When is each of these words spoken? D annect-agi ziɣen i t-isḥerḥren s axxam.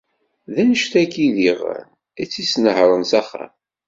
D 0.51 0.53
annect-agi 0.61 1.27
ziɣen 1.35 1.85
i 2.21 2.23
t-isḥerḥren 2.31 3.03
s 3.11 3.13
axxam. 3.19 3.51